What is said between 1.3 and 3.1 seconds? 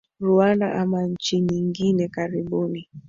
nyingine karibuni